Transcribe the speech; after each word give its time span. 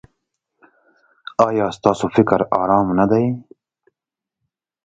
ایا 1.47 1.67
ستاسو 1.77 2.05
فکر 2.15 2.39
ارام 2.61 2.87
نه 2.99 3.05
دی؟ 3.11 3.25